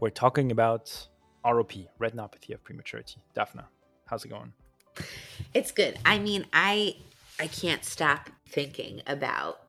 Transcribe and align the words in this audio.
We're 0.00 0.10
talking 0.10 0.50
about 0.50 1.08
ROP, 1.44 1.86
retinopathy 2.00 2.52
of 2.52 2.62
prematurity. 2.64 3.16
Daphna, 3.36 3.64
how's 4.06 4.24
it 4.24 4.28
going? 4.28 4.52
It's 5.54 5.72
good. 5.72 5.98
I 6.04 6.18
mean, 6.18 6.46
I 6.52 6.96
I 7.38 7.46
can't 7.46 7.84
stop 7.84 8.30
thinking 8.48 9.02
about 9.06 9.60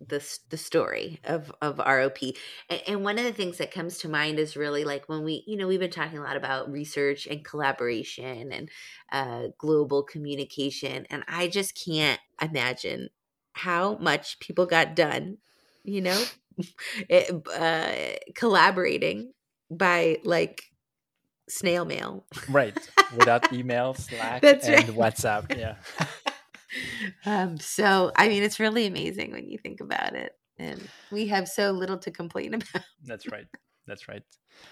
the 0.00 0.38
the 0.50 0.56
story 0.56 1.20
of 1.24 1.52
of 1.62 1.76
ROP. 1.76 2.36
And, 2.68 2.82
and, 2.86 3.04
one 3.04 3.18
of 3.18 3.24
the 3.24 3.32
things 3.32 3.58
that 3.58 3.70
comes 3.70 3.98
to 3.98 4.08
mind 4.08 4.38
is 4.38 4.56
really 4.56 4.84
like 4.84 5.08
when 5.08 5.22
we, 5.22 5.44
you 5.46 5.56
know, 5.56 5.68
we've 5.68 5.80
been 5.80 5.90
talking 5.90 6.18
a 6.18 6.22
lot 6.22 6.36
about 6.36 6.70
research 6.70 7.26
and 7.26 7.44
collaboration 7.44 8.52
and 8.52 8.68
uh, 9.12 9.48
global 9.58 10.02
communication, 10.02 11.06
and 11.08 11.24
I 11.28 11.48
just 11.48 11.78
can't 11.82 12.20
imagine 12.40 13.10
how 13.52 13.96
much 13.96 14.40
people 14.40 14.66
got 14.66 14.96
done, 14.96 15.38
you 15.84 16.00
know, 16.00 16.24
it, 17.08 17.46
uh, 17.48 18.32
collaborating 18.34 19.32
by 19.76 20.18
like 20.24 20.72
snail 21.48 21.84
mail. 21.84 22.24
Right. 22.48 22.76
Without 23.16 23.52
email, 23.52 23.94
Slack, 23.94 24.42
That's 24.42 24.66
and 24.66 24.88
right. 24.88 25.14
WhatsApp. 25.14 25.56
Yeah. 25.56 25.76
um, 27.26 27.58
so, 27.58 28.12
I 28.16 28.28
mean, 28.28 28.42
it's 28.42 28.58
really 28.60 28.86
amazing 28.86 29.32
when 29.32 29.48
you 29.48 29.58
think 29.58 29.80
about 29.80 30.14
it. 30.14 30.32
And 30.58 30.88
we 31.10 31.26
have 31.28 31.48
so 31.48 31.72
little 31.72 31.98
to 31.98 32.10
complain 32.10 32.54
about. 32.54 32.82
That's 33.04 33.30
right. 33.30 33.46
That's 33.86 34.08
right. 34.08 34.22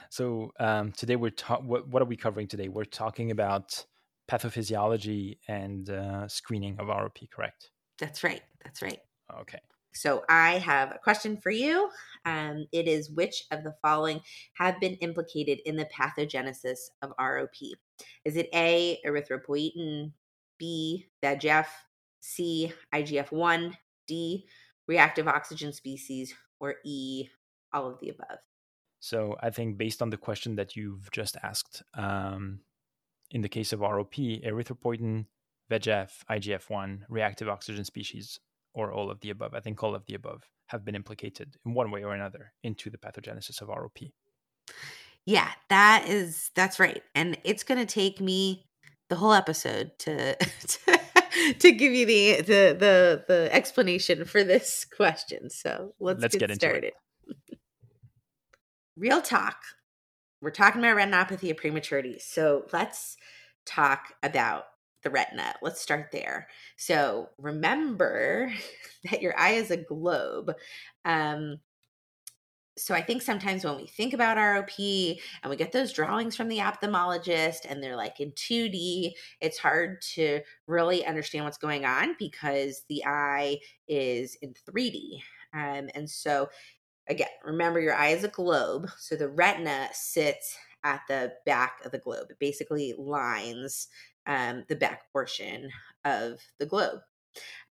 So, 0.09 0.53
um, 0.61 0.93
today 0.93 1.17
we're 1.17 1.31
talking, 1.31 1.67
what, 1.67 1.89
what, 1.89 2.03
are 2.03 2.07
we 2.07 2.17
covering 2.17 2.47
today? 2.47 2.69
We're 2.69 2.85
talking 2.85 3.31
about 3.31 3.85
pathophysiology 4.31 5.39
and 5.49 5.91
uh, 5.91 6.29
screening 6.29 6.79
of 6.79 6.87
ROP, 6.87 7.29
correct? 7.31 7.71
That's 7.99 8.23
right. 8.23 8.43
That's 8.63 8.83
right. 8.83 9.01
Okay. 9.41 9.59
So 9.93 10.23
I 10.29 10.59
have 10.59 10.93
a 10.93 10.99
question 10.99 11.37
for 11.37 11.51
you. 11.51 11.91
Um, 12.25 12.67
it 12.73 12.87
is 12.87 13.11
which 13.11 13.45
of 13.51 13.65
the 13.65 13.75
following 13.83 14.21
have 14.55 14.81
been 14.81 14.95
implicated 14.95 15.61
in 15.65 15.77
the 15.77 15.87
pathogenesis 15.87 16.91
of 17.03 17.13
ROP? 17.19 17.73
Is 18.25 18.37
it 18.37 18.49
A, 18.55 18.99
erythropoietin, 19.05 20.13
B, 20.59 21.07
VEGF, 21.23 21.67
C, 22.21 22.73
IGF 22.95 23.33
1, 23.33 23.77
D, 24.07 24.47
reactive 24.87 25.27
oxygen 25.27 25.73
species, 25.73 26.35
or 26.61 26.77
E, 26.85 27.29
all 27.73 27.89
of 27.89 27.99
the 28.01 28.11
above? 28.11 28.39
So 29.01 29.37
I 29.41 29.51
think 29.51 29.79
based 29.79 30.03
on 30.03 30.11
the 30.11 30.19
question 30.19 30.57
that 30.57 30.77
you've 30.77 31.11
just 31.11 31.37
asked, 31.43 31.83
um, 31.95 32.61
in 33.31 33.41
the 33.41 33.49
case 33.49 33.73
of 33.73 33.81
ROP, 33.81 34.45
erythropoietin, 34.45 35.27
VEGF, 35.71 36.11
IGF 36.31 36.69
1, 36.69 37.07
reactive 37.09 37.49
oxygen 37.49 37.85
species 37.85 38.41
or 38.73 38.93
all 38.93 39.11
of 39.11 39.21
the 39.21 39.31
above. 39.31 39.55
I 39.55 39.61
think 39.61 39.83
all 39.83 39.95
of 39.95 40.05
the 40.07 40.15
above 40.15 40.43
have 40.67 40.85
been 40.85 40.95
implicated 40.95 41.57
in 41.65 41.75
one 41.75 41.91
way 41.91 42.05
or 42.05 42.15
another 42.15 42.53
into 42.63 42.91
the 42.91 42.99
pathogenesis 42.99 43.61
of 43.61 43.69
ROP. 43.69 44.13
Yeah, 45.27 45.51
that 45.69 46.07
is 46.09 46.51
that's 46.55 46.79
right. 46.79 47.03
And 47.15 47.39
it's 47.45 47.63
going 47.63 47.85
to 47.85 47.93
take 47.93 48.21
me 48.21 48.67
the 49.09 49.17
whole 49.17 49.33
episode 49.33 49.93
to, 49.99 50.37
to 50.37 51.01
to 51.59 51.73
give 51.73 51.93
you 51.93 52.07
the 52.07 52.37
the 52.37 52.77
the 52.79 53.25
the 53.29 53.49
explanation 53.53 54.25
for 54.25 54.43
this 54.43 54.87
question. 54.97 55.51
So, 55.51 55.95
let's, 56.01 56.23
let's 56.23 56.37
get, 56.37 56.49
get 56.49 56.57
started. 56.57 56.93
Real 58.97 59.21
talk. 59.21 59.57
We're 60.43 60.51
talking 60.51 60.81
about 60.81 60.97
retinopathy 60.97 61.51
of 61.51 61.59
prematurity. 61.59 62.19
So, 62.19 62.65
let's 62.73 63.17
talk 63.67 64.15
about 64.23 64.65
the 65.03 65.11
retina. 65.11 65.55
Let's 65.63 65.81
start 65.81 66.11
there. 66.13 66.49
So 66.77 67.29
remember 67.39 68.53
that 69.11 69.23
your 69.23 69.39
eye 69.39 69.53
is 69.53 69.71
a 69.71 69.77
globe. 69.77 70.53
Um, 71.05 71.61
so 72.79 72.95
I 72.95 73.03
think 73.03 73.21
sometimes 73.21 73.65
when 73.65 73.77
we 73.77 73.87
think 73.87 74.15
about 74.15 74.39
ROP 74.39 75.21
and 75.43 75.51
we 75.51 75.57
get 75.57 75.73
those 75.73 75.93
drawings 75.93 76.35
from 76.35 76.49
the 76.49 76.59
ophthalmologist 76.59 77.61
and 77.69 77.83
they're 77.83 77.97
like 77.97 78.21
in 78.21 78.33
2D, 78.33 79.13
it's 79.41 79.59
hard 79.59 80.01
to 80.15 80.41
really 80.67 81.05
understand 81.05 81.45
what's 81.45 81.59
going 81.59 81.85
on 81.85 82.17
because 82.19 82.83
the 82.89 83.05
eye 83.05 83.59
is 83.87 84.37
in 84.37 84.55
3D. 84.69 85.21
Um, 85.53 85.91
and 85.95 86.09
so 86.09 86.49
again, 87.09 87.29
remember 87.45 87.81
your 87.81 87.95
eye 87.95 88.11
is 88.11 88.25
a 88.25 88.29
globe. 88.29 88.89
So 88.99 89.17
the 89.17 89.29
retina 89.29 89.89
sits 89.93 90.57
at 90.85 91.03
the 91.09 91.33
back 91.45 91.85
of 91.85 91.93
the 91.93 91.99
globe. 91.99 92.29
It 92.31 92.39
basically 92.39 92.95
lines 92.97 93.89
um, 94.27 94.65
the 94.69 94.77
back 94.77 95.11
portion 95.13 95.71
of 96.05 96.41
the 96.59 96.67
globe. 96.67 97.01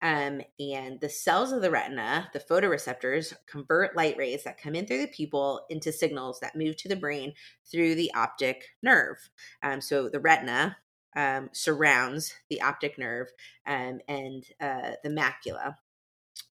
Um, 0.01 0.41
and 0.59 1.01
the 1.01 1.09
cells 1.09 1.51
of 1.51 1.61
the 1.61 1.71
retina, 1.71 2.29
the 2.31 2.39
photoreceptors, 2.39 3.33
convert 3.45 3.95
light 3.95 4.15
rays 4.17 4.43
that 4.43 4.61
come 4.61 4.75
in 4.75 4.85
through 4.85 5.01
the 5.01 5.07
pupil 5.07 5.65
into 5.69 5.91
signals 5.91 6.39
that 6.39 6.55
move 6.55 6.77
to 6.77 6.87
the 6.87 6.95
brain 6.95 7.33
through 7.69 7.95
the 7.95 8.11
optic 8.13 8.63
nerve. 8.81 9.29
Um, 9.61 9.81
so 9.81 10.07
the 10.07 10.21
retina 10.21 10.77
um, 11.15 11.49
surrounds 11.51 12.33
the 12.49 12.61
optic 12.61 12.97
nerve 12.97 13.27
um, 13.67 13.99
and 14.07 14.45
uh, 14.61 14.91
the 15.03 15.09
macula. 15.09 15.75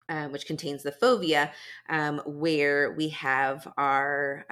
Um, 0.09 0.33
which 0.33 0.45
contains 0.45 0.83
the 0.83 0.91
fovea, 0.91 1.51
um, 1.87 2.21
where 2.25 2.91
we 2.91 3.07
have 3.09 3.65
our 3.77 4.45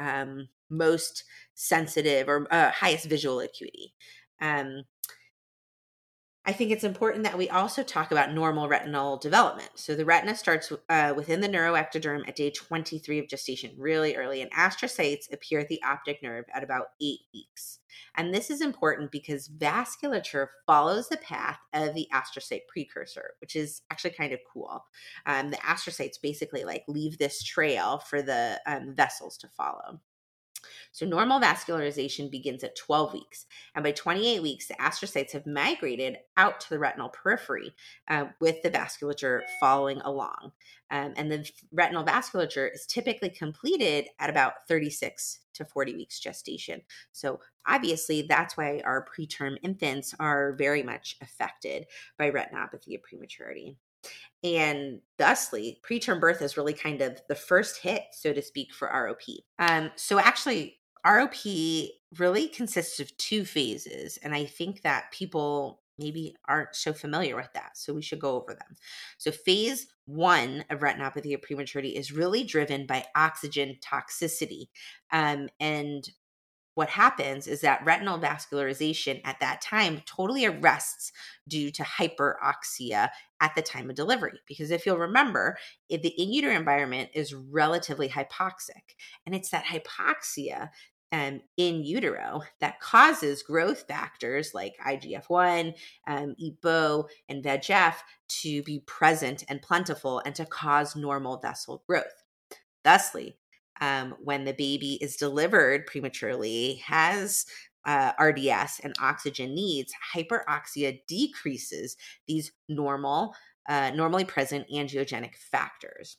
most 0.69 1.25
sensitive 1.53 2.29
or 2.29 2.47
uh, 2.52 2.72
highest 2.72 3.06
visual 3.06 3.41
acuity. 3.41 3.94
Um, 4.41 4.84
I 6.44 6.53
think 6.53 6.72
it's 6.72 6.84
important 6.84 7.24
that 7.24 7.38
we 7.38 7.50
also 7.50 7.84
talk 7.84 8.12
about 8.12 8.34
normal 8.34 8.68
retinal 8.68 9.18
development. 9.18 9.69
So 9.75 9.94
the 9.94 10.06
retina 10.06 10.35
starts 10.35 10.72
uh, 10.90 11.13
within 11.16 11.40
the 11.40 11.47
neuroectoderm 11.47 12.28
at 12.28 12.35
day 12.35 12.50
23 12.50 13.19
of 13.19 13.28
gestation, 13.28 13.75
really 13.78 14.16
early, 14.16 14.41
and 14.41 14.52
astrocytes 14.52 15.31
appear 15.31 15.59
at 15.59 15.68
the 15.68 15.81
optic 15.84 16.24
nerve 16.24 16.46
at 16.52 16.63
about 16.63 16.88
eight 17.00 17.19
weeks. 17.31 17.78
And 18.16 18.34
this 18.34 18.50
is 18.50 18.62
important 18.62 19.12
because 19.12 19.50
vasculature 19.50 20.47
follows 20.66 21.09
the 21.09 21.18
path 21.18 21.59
of 21.74 21.94
the 21.94 22.07
astrocyte 22.12 22.68
precursor, 22.68 23.35
which 23.40 23.56
is 23.56 23.84
actually 23.91 24.12
kind 24.12 24.34
of 24.34 24.40
cool. 24.52 24.84
Um, 25.28 25.52
the 25.52 25.58
astrocytes 25.58 26.19
basically 26.19 26.63
like 26.63 26.84
leave 26.88 27.19
this 27.19 27.44
trail 27.44 28.00
for 28.00 28.23
the 28.23 28.59
um, 28.66 28.96
vessels 28.96 29.38
to 29.40 29.47
follow. 29.47 30.00
So 30.92 31.06
normal 31.06 31.40
vascularization 31.40 32.30
begins 32.30 32.64
at 32.64 32.76
12 32.76 33.14
weeks. 33.14 33.46
And 33.76 33.84
by 33.84 33.92
28 33.92 34.42
weeks, 34.42 34.68
the 34.68 34.76
astrocytes 34.76 35.32
have 35.32 35.46
migrated 35.46 36.18
out 36.38 36.60
to 36.62 36.70
the 36.70 36.80
retinal 36.80 37.10
periphery 37.10 37.74
uh, 38.08 38.26
with 38.40 38.62
the 38.62 38.70
vasculature 38.70 39.42
following 39.60 40.02
along. 40.02 40.52
Um, 40.90 41.14
and 41.16 41.32
the 41.32 41.50
retinal 41.72 42.04
vasculature 42.04 42.74
is 42.74 42.86
typically 42.86 43.30
completed 43.30 44.08
at 44.20 44.30
about 44.30 44.68
36 44.68 45.40
to 45.54 45.66
40 45.66 45.96
weeks 45.96 46.20
gestation. 46.20 46.82
So 47.12 47.40
obviously, 47.68 48.24
that's 48.24 48.58
why 48.58 48.82
our 48.84 49.06
preterm 49.06 49.58
infants 49.64 50.14
are 50.20 50.54
very 50.54 50.84
much 50.84 51.16
affected 51.22 51.86
by 52.18 52.32
retinopathy 52.32 52.96
of 52.96 53.04
prematurity. 53.04 53.78
And 54.44 55.02
thusly, 55.18 55.80
preterm 55.88 56.20
birth 56.20 56.42
is 56.42 56.58
really 56.58 56.74
kind 56.74 57.02
of 57.02 57.22
the 57.28 57.36
first 57.36 57.78
hit, 57.78 58.04
so 58.12 58.34
to 58.34 58.42
speak, 58.42 58.74
for 58.74 58.88
ROP. 58.88 59.38
Um, 59.60 59.92
so 59.96 60.20
actually, 60.20 60.80
ROP 61.06 61.90
really 62.18 62.48
consists 62.48 63.00
of 63.00 63.16
two 63.18 63.46
phases. 63.46 64.18
And 64.24 64.34
I 64.34 64.46
think 64.46 64.82
that 64.82 65.12
people 65.12 65.82
maybe 65.98 66.36
aren't 66.48 66.76
so 66.76 66.94
familiar 66.94 67.36
with 67.36 67.50
that. 67.53 67.78
So 67.78 67.94
we 67.94 68.02
should 68.02 68.20
go 68.20 68.36
over 68.36 68.53
them. 68.53 68.76
So, 69.18 69.32
phase 69.32 69.88
one 70.06 70.66
of 70.70 70.80
retinopathy 70.80 71.34
of 71.34 71.42
prematurity 71.42 71.90
is 71.90 72.12
really 72.12 72.44
driven 72.44 72.86
by 72.86 73.06
oxygen 73.16 73.78
toxicity. 73.82 74.68
Um, 75.12 75.50
and 75.59 76.09
what 76.76 76.90
happens 76.90 77.47
is 77.47 77.62
that 77.62 77.84
retinal 77.85 78.20
vascularization 78.20 79.22
at 79.26 79.40
that 79.40 79.62
time 79.62 80.02
totally 80.06 80.46
arrests 80.46 81.12
due 81.47 81.72
to 81.72 81.84
hyperoxia 81.84 83.09
at 83.41 83.56
the 83.56 83.62
time 83.62 83.90
of 83.90 83.96
delivery. 83.96 84.40
Because 84.47 84.72
if 84.72 84.85
you'll 84.85 84.97
remember, 84.97 85.58
if 85.90 86.02
the 86.02 86.09
in 86.09 86.32
utero 86.32 86.56
environment 86.56 87.09
is 87.14 87.34
relatively 87.34 88.08
hypoxic, 88.08 88.96
and 89.26 89.35
it's 89.35 89.50
that 89.50 89.66
hypoxia 89.66 90.70
um, 91.12 91.41
in 91.58 91.84
utero 91.84 92.41
that 92.62 92.79
causes 92.79 93.44
growth 93.44 93.85
factors 93.88 94.53
like 94.53 94.76
IGF 94.85 95.26
1, 95.28 95.73
um, 96.08 96.35
EPO, 96.41 97.06
and 97.28 97.44
VEGF 97.44 97.96
to 98.29 98.64
be 98.64 98.79
present 98.88 99.44
and 99.50 99.62
plentiful 99.62 100.22
and 100.26 100.34
to 100.35 100.46
cause 100.46 100.96
normal 100.96 101.38
vessel 101.38 101.84
growth. 101.85 102.23
Thusly, 102.85 103.38
um, 103.82 104.16
when 104.20 104.46
the 104.46 104.54
baby 104.54 104.98
is 105.02 105.18
delivered 105.18 105.88
prematurely, 105.88 106.76
has 106.86 107.46
uh, 107.86 108.12
RDS 108.20 108.80
and 108.84 108.94
oxygen 109.00 109.56
needs, 109.56 109.92
hyperoxia 110.16 111.00
decreases 111.08 111.98
these 112.28 112.52
normal, 112.70 113.34
uh, 113.68 113.92
normally 113.96 114.24
present 114.24 114.68
angiogenic 114.74 115.36
factors. 115.36 116.18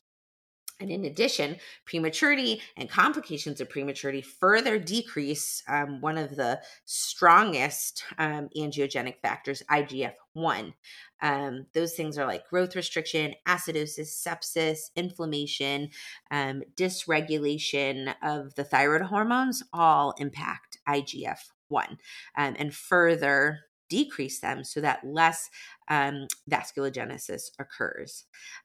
And 0.82 0.90
in 0.90 1.04
addition, 1.04 1.56
prematurity 1.84 2.60
and 2.76 2.90
complications 2.90 3.60
of 3.60 3.70
prematurity 3.70 4.20
further 4.20 4.80
decrease 4.80 5.62
um, 5.68 6.00
one 6.00 6.18
of 6.18 6.34
the 6.34 6.60
strongest 6.84 8.02
um, 8.18 8.48
angiogenic 8.56 9.20
factors, 9.22 9.62
IGF 9.70 10.14
1. 10.32 10.74
Um, 11.22 11.66
those 11.72 11.94
things 11.94 12.18
are 12.18 12.26
like 12.26 12.48
growth 12.48 12.74
restriction, 12.74 13.34
acidosis, 13.46 14.26
sepsis, 14.26 14.90
inflammation, 14.96 15.90
um, 16.32 16.62
dysregulation 16.74 18.12
of 18.24 18.56
the 18.56 18.64
thyroid 18.64 19.02
hormones, 19.02 19.62
all 19.72 20.14
impact 20.18 20.78
IGF 20.88 21.38
1 21.68 21.98
um, 22.36 22.56
and 22.58 22.74
further 22.74 23.60
decrease 23.88 24.40
them 24.40 24.64
so 24.64 24.80
that 24.80 25.04
less 25.04 25.50
um, 25.88 26.26
vasculogenesis 26.50 27.50
occurs. 27.58 28.24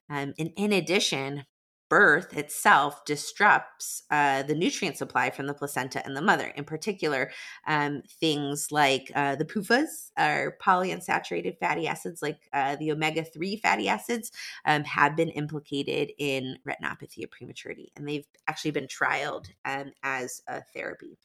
Um, 0.09 0.33
and 0.39 0.51
in 0.55 0.71
addition, 0.71 1.45
birth 1.89 2.35
itself 2.35 3.05
disrupts 3.05 4.03
uh, 4.11 4.43
the 4.43 4.55
nutrient 4.55 4.97
supply 4.97 5.29
from 5.29 5.47
the 5.47 5.53
placenta 5.53 6.05
and 6.05 6.15
the 6.15 6.21
mother. 6.21 6.47
In 6.55 6.63
particular, 6.63 7.31
um, 7.67 8.01
things 8.19 8.71
like 8.71 9.11
uh, 9.15 9.35
the 9.35 9.45
PUFAs 9.45 10.11
or 10.17 10.57
polyunsaturated 10.61 11.57
fatty 11.59 11.87
acids, 11.87 12.21
like 12.21 12.39
uh, 12.53 12.75
the 12.75 12.91
omega 12.91 13.23
3 13.23 13.57
fatty 13.57 13.87
acids, 13.87 14.31
um, 14.65 14.83
have 14.83 15.15
been 15.15 15.29
implicated 15.29 16.11
in 16.17 16.57
retinopathy 16.67 17.23
of 17.23 17.31
prematurity. 17.31 17.91
And 17.95 18.07
they've 18.07 18.27
actually 18.47 18.71
been 18.71 18.87
trialed 18.87 19.47
um, 19.65 19.91
as 20.03 20.41
a 20.47 20.61
therapy. 20.73 21.17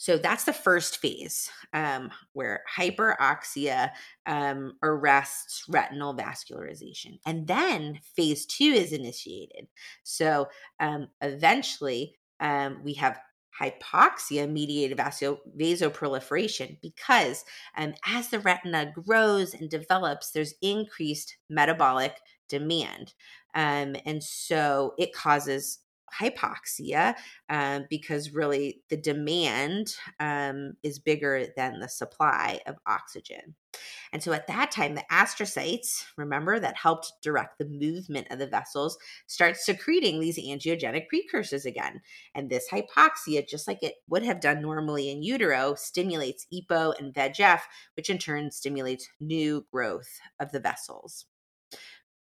So 0.00 0.16
that's 0.16 0.44
the 0.44 0.54
first 0.54 0.96
phase 0.96 1.50
um, 1.74 2.10
where 2.32 2.62
hyperoxia 2.74 3.90
um, 4.24 4.78
arrests 4.82 5.64
retinal 5.68 6.16
vascularization. 6.16 7.18
And 7.26 7.46
then 7.46 8.00
phase 8.16 8.46
two 8.46 8.64
is 8.64 8.92
initiated. 8.92 9.66
So 10.02 10.48
um, 10.80 11.08
eventually 11.20 12.16
um, 12.40 12.80
we 12.82 12.94
have 12.94 13.20
hypoxia 13.60 14.50
mediated 14.50 14.96
vasoproliferation 14.96 16.80
because 16.80 17.44
um, 17.76 17.92
as 18.06 18.28
the 18.28 18.40
retina 18.40 18.94
grows 19.04 19.52
and 19.52 19.68
develops, 19.68 20.30
there's 20.30 20.54
increased 20.62 21.36
metabolic 21.50 22.16
demand. 22.48 23.12
Um, 23.54 23.96
and 24.06 24.24
so 24.24 24.94
it 24.96 25.12
causes 25.12 25.79
hypoxia 26.18 27.14
um, 27.48 27.86
because 27.88 28.32
really 28.32 28.82
the 28.88 28.96
demand 28.96 29.94
um, 30.18 30.74
is 30.82 30.98
bigger 30.98 31.46
than 31.56 31.80
the 31.80 31.88
supply 31.88 32.60
of 32.66 32.76
oxygen. 32.86 33.54
And 34.12 34.22
so 34.22 34.32
at 34.32 34.46
that 34.48 34.70
time, 34.70 34.94
the 34.94 35.04
astrocytes, 35.10 36.04
remember, 36.16 36.58
that 36.58 36.76
helped 36.76 37.12
direct 37.22 37.58
the 37.58 37.66
movement 37.66 38.26
of 38.30 38.38
the 38.38 38.46
vessels, 38.46 38.98
start 39.26 39.56
secreting 39.56 40.20
these 40.20 40.38
angiogenic 40.38 41.08
precursors 41.08 41.64
again. 41.64 42.00
And 42.34 42.50
this 42.50 42.68
hypoxia, 42.70 43.48
just 43.48 43.68
like 43.68 43.82
it 43.82 43.94
would 44.08 44.24
have 44.24 44.40
done 44.40 44.60
normally 44.60 45.10
in 45.10 45.22
utero, 45.22 45.74
stimulates 45.76 46.46
EPO 46.52 46.98
and 46.98 47.14
VEGF, 47.14 47.60
which 47.96 48.10
in 48.10 48.18
turn 48.18 48.50
stimulates 48.50 49.08
new 49.20 49.64
growth 49.72 50.18
of 50.40 50.50
the 50.50 50.60
vessels. 50.60 51.26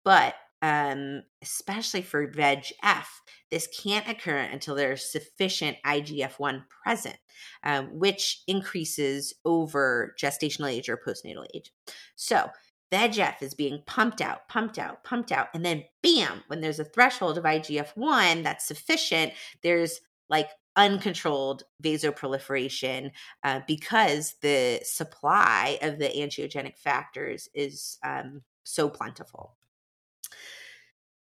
But 0.04 0.36
um, 0.66 1.22
especially 1.44 2.02
for 2.02 2.28
VEGF, 2.28 3.06
this 3.52 3.68
can't 3.68 4.10
occur 4.10 4.40
until 4.40 4.74
there's 4.74 5.12
sufficient 5.12 5.78
IGF 5.86 6.40
1 6.40 6.66
present, 6.84 7.18
um, 7.64 8.00
which 8.00 8.42
increases 8.48 9.36
over 9.46 10.16
gestational 10.20 10.72
age 10.72 10.90
or 10.90 10.98
postnatal 10.98 11.46
age. 11.54 11.72
So, 12.16 12.50
VEGF 12.92 13.44
is 13.44 13.54
being 13.54 13.84
pumped 13.86 14.22
out, 14.22 14.48
pumped 14.48 14.80
out, 14.80 15.04
pumped 15.04 15.32
out. 15.32 15.50
And 15.54 15.64
then, 15.64 15.84
bam, 16.02 16.42
when 16.48 16.62
there's 16.62 16.80
a 16.80 16.86
threshold 16.86 17.38
of 17.38 17.44
IGF 17.44 17.96
1 17.96 18.42
that's 18.42 18.68
sufficient, 18.68 19.34
there's 19.62 20.02
like 20.30 20.50
uncontrolled 20.76 21.64
vasoproliferation 21.84 23.12
uh, 23.44 23.60
because 23.68 24.36
the 24.42 24.80
supply 24.84 25.78
of 25.84 26.00
the 26.00 26.10
angiogenic 26.10 26.78
factors 26.78 27.50
is 27.54 28.00
um, 28.04 28.42
so 28.64 28.90
plentiful. 28.90 29.56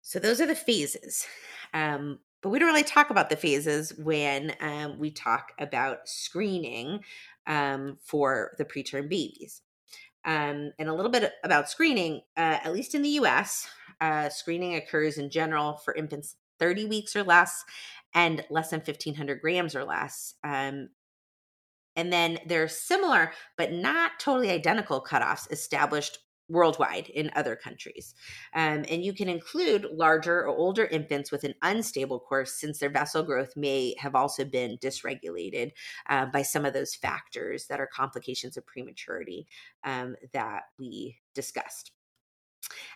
So 0.06 0.18
those 0.18 0.38
are 0.38 0.46
the 0.46 0.54
phases. 0.54 1.26
Um, 1.72 2.18
but 2.42 2.50
we 2.50 2.58
don't 2.58 2.68
really 2.68 2.82
talk 2.82 3.08
about 3.08 3.30
the 3.30 3.36
phases 3.36 3.94
when 3.96 4.54
um, 4.60 4.98
we 4.98 5.10
talk 5.10 5.52
about 5.58 6.06
screening 6.06 7.00
um, 7.46 7.96
for 8.04 8.52
the 8.58 8.66
preterm 8.66 9.08
babies. 9.08 9.62
Um, 10.26 10.72
and 10.78 10.90
a 10.90 10.94
little 10.94 11.10
bit 11.10 11.32
about 11.42 11.70
screening, 11.70 12.20
uh, 12.36 12.58
at 12.62 12.74
least 12.74 12.94
in 12.94 13.00
the 13.00 13.16
US, 13.20 13.66
uh, 14.02 14.28
screening 14.28 14.74
occurs 14.74 15.16
in 15.16 15.30
general 15.30 15.78
for 15.78 15.94
infants 15.94 16.36
30 16.58 16.84
weeks 16.84 17.16
or 17.16 17.22
less 17.22 17.64
and 18.12 18.44
less 18.50 18.70
than 18.70 18.80
1500 18.80 19.40
grams 19.40 19.74
or 19.74 19.84
less. 19.84 20.34
Um, 20.44 20.90
and 21.96 22.12
then 22.12 22.38
there 22.46 22.62
are 22.62 22.68
similar 22.68 23.32
but 23.56 23.72
not 23.72 24.12
totally 24.20 24.50
identical 24.50 25.02
cutoffs 25.02 25.50
established 25.50 26.18
worldwide 26.49 27.08
in 27.08 27.31
other 27.35 27.56
countries. 27.56 28.14
Um, 28.55 28.85
and 28.91 29.02
you 29.02 29.12
can 29.12 29.29
include 29.29 29.87
larger 29.93 30.41
or 30.41 30.49
older 30.49 30.85
infants 30.85 31.32
with 31.32 31.44
an 31.44 31.55
unstable 31.62 32.20
course 32.20 32.55
since 32.55 32.79
their 32.79 32.91
vessel 32.91 33.23
growth 33.23 33.56
may 33.56 33.94
have 33.99 34.14
also 34.14 34.44
been 34.44 34.76
dysregulated 34.79 35.73
uh, 36.08 36.26
by 36.26 36.43
some 36.43 36.64
of 36.64 36.75
those 36.75 36.94
factors 36.94 37.67
that 37.69 37.81
are 37.81 37.87
complications 37.87 38.56
of 38.56 38.67
prematurity 38.67 39.46
um, 39.85 40.17
that 40.32 40.64
we 40.79 41.17
discussed. 41.35 41.93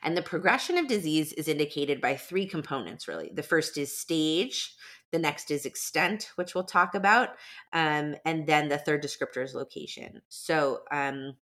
And 0.03 0.17
the 0.17 0.23
progression 0.23 0.79
of 0.79 0.87
disease 0.87 1.33
is 1.35 1.49
indicated 1.49 2.01
by 2.01 2.17
three 2.17 2.47
components, 2.47 3.07
really. 3.07 3.31
The 3.35 3.43
first 3.43 3.77
is 3.77 3.97
stage, 3.97 4.75
the 5.13 5.19
next 5.19 5.51
is 5.51 5.67
extent, 5.67 6.31
which 6.37 6.55
we'll 6.55 6.65
talk 6.65 6.95
about, 6.95 7.31
um, 7.73 8.15
and 8.25 8.47
then 8.47 8.69
the 8.69 8.79
third 8.79 9.03
descriptor 9.03 9.43
is 9.43 9.55
location. 9.55 10.23
So, 10.29 10.81
um, 10.91 11.35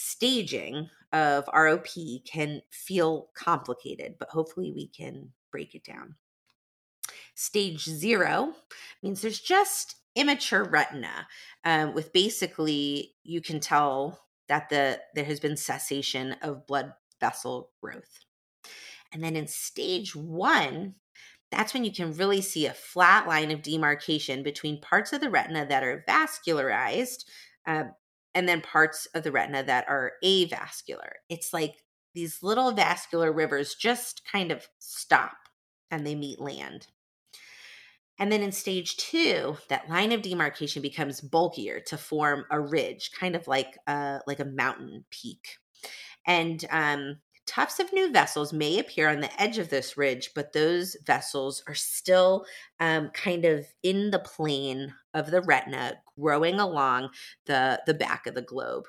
staging 0.00 0.88
of 1.12 1.44
ROP 1.46 2.24
can 2.24 2.62
feel 2.70 3.30
complicated, 3.34 4.14
but 4.16 4.28
hopefully 4.28 4.70
we 4.72 4.86
can 4.86 5.32
break 5.50 5.74
it 5.74 5.82
down. 5.82 6.14
Stage 7.34 7.82
zero 7.84 8.52
means 9.02 9.20
there's 9.20 9.40
just 9.40 9.96
immature 10.14 10.62
retina 10.62 11.26
um, 11.64 11.94
with 11.94 12.12
basically 12.12 13.14
you 13.24 13.40
can 13.40 13.58
tell 13.58 14.20
that 14.48 14.68
the 14.68 15.00
there 15.16 15.24
has 15.24 15.40
been 15.40 15.56
cessation 15.56 16.36
of 16.42 16.66
blood 16.68 16.92
vessel 17.20 17.70
growth. 17.82 18.20
And 19.12 19.24
then 19.24 19.34
in 19.34 19.48
stage 19.48 20.14
one, 20.14 20.94
that's 21.50 21.74
when 21.74 21.84
you 21.84 21.92
can 21.92 22.14
really 22.14 22.40
see 22.40 22.66
a 22.66 22.74
flat 22.74 23.26
line 23.26 23.50
of 23.50 23.62
demarcation 23.62 24.44
between 24.44 24.80
parts 24.80 25.12
of 25.12 25.20
the 25.20 25.30
retina 25.30 25.66
that 25.66 25.82
are 25.82 26.04
vascularized, 26.08 27.24
uh, 27.66 27.84
and 28.34 28.48
then 28.48 28.60
parts 28.60 29.06
of 29.14 29.22
the 29.22 29.32
retina 29.32 29.62
that 29.64 29.88
are 29.88 30.12
avascular. 30.24 31.10
It's 31.28 31.52
like 31.52 31.82
these 32.14 32.42
little 32.42 32.72
vascular 32.72 33.32
rivers 33.32 33.74
just 33.74 34.22
kind 34.30 34.50
of 34.50 34.66
stop 34.78 35.36
and 35.90 36.06
they 36.06 36.14
meet 36.14 36.40
land. 36.40 36.88
And 38.18 38.32
then 38.32 38.42
in 38.42 38.50
stage 38.50 38.96
two, 38.96 39.56
that 39.68 39.88
line 39.88 40.10
of 40.10 40.22
demarcation 40.22 40.82
becomes 40.82 41.20
bulkier 41.20 41.80
to 41.86 41.96
form 41.96 42.44
a 42.50 42.60
ridge, 42.60 43.12
kind 43.18 43.36
of 43.36 43.46
like 43.46 43.78
a, 43.86 44.20
like 44.26 44.40
a 44.40 44.44
mountain 44.44 45.04
peak. 45.10 45.58
And 46.26 46.64
um, 46.70 47.18
Tufts 47.48 47.80
of 47.80 47.94
new 47.94 48.12
vessels 48.12 48.52
may 48.52 48.78
appear 48.78 49.08
on 49.08 49.20
the 49.20 49.42
edge 49.42 49.56
of 49.56 49.70
this 49.70 49.96
ridge, 49.96 50.32
but 50.34 50.52
those 50.52 50.98
vessels 51.06 51.62
are 51.66 51.74
still 51.74 52.44
um, 52.78 53.08
kind 53.14 53.46
of 53.46 53.66
in 53.82 54.10
the 54.10 54.18
plane 54.18 54.92
of 55.14 55.30
the 55.30 55.40
retina, 55.40 55.94
growing 56.20 56.60
along 56.60 57.08
the, 57.46 57.80
the 57.86 57.94
back 57.94 58.26
of 58.26 58.34
the 58.34 58.42
globe. 58.42 58.84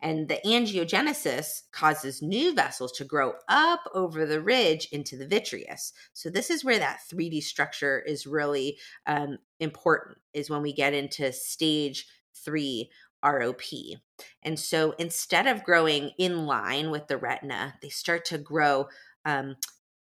And 0.00 0.28
the 0.28 0.40
angiogenesis 0.44 1.62
causes 1.70 2.20
new 2.20 2.52
vessels 2.52 2.90
to 2.92 3.04
grow 3.04 3.34
up 3.48 3.82
over 3.94 4.26
the 4.26 4.40
ridge 4.40 4.88
into 4.90 5.16
the 5.16 5.28
vitreous. 5.28 5.92
So 6.12 6.30
this 6.30 6.50
is 6.50 6.64
where 6.64 6.80
that 6.80 6.98
3D 7.14 7.44
structure 7.44 8.00
is 8.00 8.26
really 8.26 8.76
um, 9.06 9.38
important, 9.60 10.18
is 10.34 10.50
when 10.50 10.62
we 10.62 10.72
get 10.72 10.94
into 10.94 11.32
stage 11.32 12.08
three 12.34 12.90
ROP. 13.24 13.96
And 14.42 14.58
so 14.58 14.92
instead 14.98 15.46
of 15.46 15.64
growing 15.64 16.10
in 16.18 16.46
line 16.46 16.90
with 16.90 17.08
the 17.08 17.16
retina, 17.16 17.74
they 17.82 17.88
start 17.88 18.24
to 18.26 18.38
grow, 18.38 18.88
um, 19.24 19.56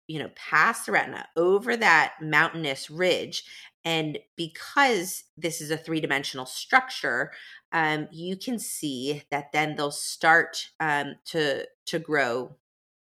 you 0.06 0.18
know, 0.18 0.30
past 0.34 0.86
the 0.86 0.92
retina 0.92 1.26
over 1.36 1.76
that 1.76 2.14
mountainous 2.20 2.90
ridge. 2.90 3.44
And 3.84 4.18
because 4.36 5.24
this 5.36 5.60
is 5.60 5.70
a 5.70 5.76
three 5.76 6.00
dimensional 6.00 6.46
structure, 6.46 7.32
um, 7.72 8.08
you 8.10 8.36
can 8.36 8.58
see 8.58 9.22
that 9.30 9.52
then 9.52 9.76
they'll 9.76 9.90
start 9.90 10.70
um, 10.80 11.14
to 11.26 11.66
to 11.86 11.98
grow 11.98 12.56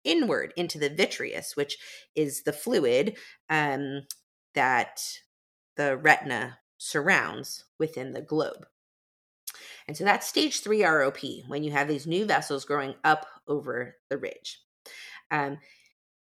inward 0.04 0.52
into 0.56 0.78
the 0.78 0.90
vitreous, 0.90 1.56
which 1.56 1.78
is 2.14 2.42
the 2.42 2.52
fluid 2.52 3.16
um, 3.48 4.02
that 4.54 5.00
the 5.76 5.96
retina 5.96 6.58
surrounds 6.78 7.64
within 7.78 8.12
the 8.12 8.20
globe. 8.20 8.66
And 9.86 9.96
so 9.96 10.04
that's 10.04 10.26
stage 10.26 10.60
three 10.60 10.80
ROP, 10.80 11.46
when 11.48 11.62
you 11.62 11.72
have 11.72 11.88
these 11.88 12.06
new 12.06 12.24
vessels 12.24 12.64
growing 12.64 12.94
up 13.04 13.26
over 13.46 13.96
the 14.08 14.18
ridge. 14.18 14.60
Um, 15.30 15.58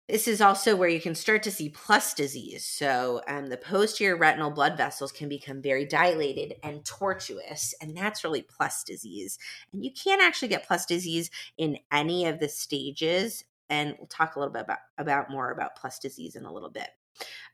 this 0.09 0.29
is 0.29 0.41
also 0.41 0.77
where 0.77 0.89
you 0.89 1.01
can 1.01 1.17
start 1.17 1.43
to 1.45 1.51
see 1.51 1.69
plus 1.69 2.15
disease. 2.15 2.65
So, 2.65 3.23
um, 3.27 3.49
the 3.49 3.57
posterior 3.57 4.17
retinal 4.17 4.53
blood 4.53 4.77
vessels 4.77 5.11
can 5.11 5.29
become 5.29 5.61
very 5.61 5.85
dilated 5.85 6.55
and 6.63 6.85
tortuous, 6.85 7.75
and 7.81 7.97
that's 7.97 8.23
really 8.23 8.43
plus 8.43 8.85
disease. 8.85 9.37
And 9.73 9.85
you 9.85 9.91
can 9.91 10.21
actually 10.21 10.49
get 10.49 10.67
plus 10.67 10.87
disease 10.87 11.29
in 11.59 11.79
any 11.91 12.27
of 12.27 12.39
the 12.39 12.49
stages. 12.49 13.45
And 13.69 13.97
we'll 13.99 14.07
talk 14.07 14.37
a 14.37 14.39
little 14.39 14.53
bit 14.53 14.63
about, 14.63 14.79
about 14.97 15.31
more 15.31 15.51
about 15.51 15.75
plus 15.75 15.99
disease 15.99 16.37
in 16.37 16.45
a 16.45 16.53
little 16.53 16.71
bit. 16.71 16.89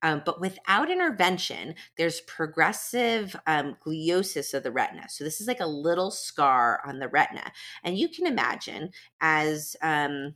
Um, 0.03 0.23
but 0.25 0.41
without 0.41 0.91
intervention, 0.91 1.75
there's 1.97 2.21
progressive 2.23 3.37
um, 3.47 3.77
gliosis 3.85 4.53
of 4.55 4.63
the 4.63 4.73
retina. 4.73 5.09
So 5.09 5.25
this 5.25 5.41
is 5.41 5.47
like 5.47 5.61
a 5.61 5.67
little 5.67 6.11
scar 6.11 6.81
on 6.87 6.99
the 6.99 7.09
retina, 7.09 7.53
and 7.85 7.97
you 7.97 8.09
can 8.09 8.27
imagine 8.27 8.91
as 9.21 9.77
um, 9.83 10.35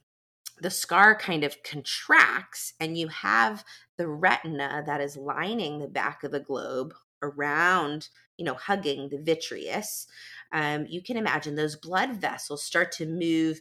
the 0.60 0.70
scar 0.70 1.16
kind 1.16 1.44
of 1.44 1.62
contracts 1.62 2.72
and 2.80 2.96
you 2.96 3.08
have 3.08 3.64
the 3.98 4.08
retina 4.08 4.82
that 4.86 5.00
is 5.00 5.16
lining 5.16 5.78
the 5.78 5.88
back 5.88 6.24
of 6.24 6.30
the 6.30 6.40
globe 6.40 6.94
around 7.22 8.08
you 8.36 8.44
know 8.44 8.54
hugging 8.54 9.08
the 9.08 9.18
vitreous 9.18 10.06
um, 10.52 10.86
you 10.88 11.02
can 11.02 11.16
imagine 11.16 11.54
those 11.54 11.76
blood 11.76 12.16
vessels 12.16 12.62
start 12.62 12.92
to 12.92 13.06
move 13.06 13.60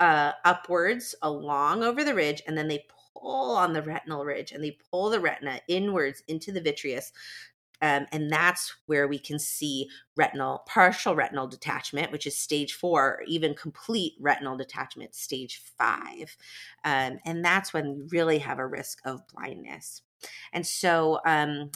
uh, 0.00 0.32
upwards 0.44 1.14
along 1.22 1.82
over 1.82 2.02
the 2.04 2.14
ridge 2.14 2.42
and 2.46 2.58
then 2.58 2.68
they 2.68 2.84
pull 3.18 3.56
on 3.56 3.72
the 3.72 3.82
retinal 3.82 4.24
ridge 4.24 4.52
and 4.52 4.62
they 4.62 4.76
pull 4.90 5.10
the 5.10 5.20
retina 5.20 5.60
inwards 5.68 6.22
into 6.28 6.52
the 6.52 6.60
vitreous 6.60 7.12
um, 7.84 8.06
and 8.12 8.32
that's 8.32 8.74
where 8.86 9.06
we 9.06 9.18
can 9.18 9.38
see 9.38 9.90
retinal, 10.16 10.62
partial 10.66 11.14
retinal 11.14 11.46
detachment, 11.46 12.12
which 12.12 12.26
is 12.26 12.34
stage 12.34 12.72
four, 12.72 13.16
or 13.16 13.22
even 13.26 13.54
complete 13.54 14.14
retinal 14.18 14.56
detachment, 14.56 15.14
stage 15.14 15.60
five. 15.76 16.34
Um, 16.84 17.18
and 17.26 17.44
that's 17.44 17.74
when 17.74 17.86
you 17.86 18.08
really 18.10 18.38
have 18.38 18.58
a 18.58 18.66
risk 18.66 19.00
of 19.04 19.26
blindness. 19.28 20.00
And 20.54 20.66
so 20.66 21.20
um, 21.26 21.70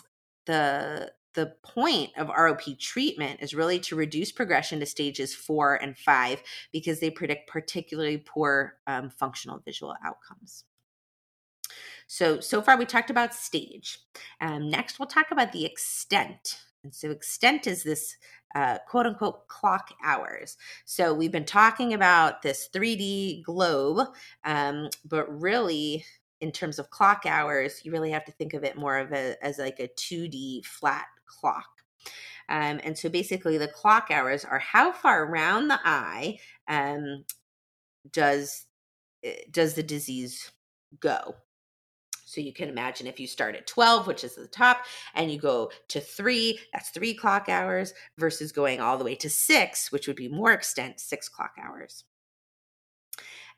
the 0.47 1.13
the 1.35 1.53
point 1.63 2.11
of 2.17 2.29
ROP 2.29 2.79
treatment 2.81 3.41
is 3.41 3.55
really 3.55 3.79
to 3.79 3.95
reduce 3.95 4.33
progression 4.33 4.81
to 4.81 4.87
stages 4.87 5.35
four 5.35 5.75
and 5.77 5.97
five 5.97 6.43
because 6.73 7.01
they 7.01 7.11
predict 7.11 7.49
particularly 7.49 8.17
poor 8.17 8.79
um, 8.87 9.11
functional 9.11 9.59
visual 9.59 9.95
outcomes. 10.05 10.65
So, 12.09 12.41
so 12.41 12.63
far 12.63 12.77
we 12.79 12.87
talked 12.87 13.11
about 13.11 13.35
stage. 13.35 13.99
Um, 14.41 14.71
next, 14.71 14.99
we'll 14.99 15.07
talk 15.07 15.31
about 15.31 15.53
the 15.53 15.65
extent. 15.65 16.59
And 16.83 16.95
so, 16.95 17.11
extent 17.11 17.67
is 17.67 17.83
this 17.83 18.17
uh, 18.55 18.79
quote 18.89 19.07
unquote 19.07 19.47
clock 19.47 19.93
hours. 20.03 20.57
So, 20.87 21.13
we've 21.13 21.31
been 21.31 21.45
talking 21.45 21.93
about 21.93 22.41
this 22.41 22.71
3D 22.75 23.45
globe, 23.45 24.09
um, 24.45 24.89
but 25.05 25.29
really, 25.29 26.05
in 26.41 26.51
terms 26.51 26.79
of 26.79 26.89
clock 26.89 27.25
hours, 27.27 27.83
you 27.85 27.93
really 27.93 28.11
have 28.11 28.25
to 28.25 28.33
think 28.33 28.55
of 28.55 28.65
it 28.65 28.77
more 28.77 28.97
of 28.97 29.13
a, 29.13 29.37
as 29.45 29.59
like 29.59 29.79
a 29.79 29.89
2D 29.89 30.65
flat 30.65 31.07
clock. 31.27 31.69
Um, 32.49 32.81
and 32.85 32.97
so 32.97 33.11
basically, 33.11 33.59
the 33.59 33.69
clock 33.69 34.09
hours 34.11 34.47
are 34.47 34.59
how 34.59 34.93
far 34.93 35.25
around 35.27 35.69
the 35.69 35.81
eye 35.85 36.39
um, 36.69 37.25
does 38.11 38.65
eh, 39.23 39.43
does 39.51 39.75
the 39.75 39.83
disease 39.83 40.51
go. 41.01 41.35
So 42.29 42.43
you 42.43 42.53
can 42.53 42.69
imagine 42.69 43.07
if 43.07 43.19
you 43.19 43.27
start 43.27 43.57
at 43.57 43.67
12, 43.67 44.07
which 44.07 44.23
is 44.23 44.35
the 44.35 44.47
top, 44.47 44.85
and 45.15 45.33
you 45.33 45.39
go 45.39 45.71
to 45.89 45.99
three, 45.99 46.59
that's 46.75 46.91
three 46.91 47.15
clock 47.15 47.49
hours, 47.49 47.95
versus 48.19 48.53
going 48.53 48.81
all 48.81 48.99
the 48.99 49.05
way 49.05 49.15
to 49.15 49.31
six, 49.31 49.91
which 49.91 50.07
would 50.07 50.17
be 50.17 50.29
more 50.29 50.53
extent, 50.53 51.01
six 51.01 51.27
clock 51.27 51.53
hours. 51.59 52.05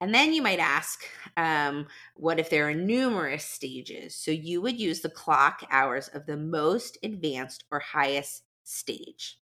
And 0.00 0.15
then 0.15 0.33
you 0.33 0.41
might 0.41 0.61
ask, 0.61 1.03
um, 1.37 1.89
what 2.15 2.39
if 2.39 2.49
there 2.49 2.69
are 2.69 2.75
numerous 2.75 3.45
stages? 3.45 4.15
So 4.15 4.31
you 4.31 4.62
would 4.62 4.79
use 4.79 5.00
the 5.00 5.11
clock 5.11 5.65
hours 5.73 6.07
of 6.07 6.25
the 6.27 6.37
most 6.37 6.97
advanced 7.03 7.65
or 7.73 7.81
highest 7.81 8.45
stage. 8.62 9.37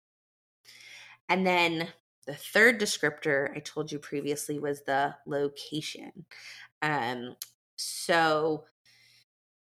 And 1.30 1.48
then 1.48 1.88
the 2.28 2.36
third 2.36 2.80
descriptor 2.80 3.58
I 3.58 3.60
told 3.60 3.92
you 3.92 3.98
previously 3.98 4.60
was 4.60 4.84
the 4.84 5.16
location. 5.26 6.26
Um, 6.84 7.36
so 7.76 8.66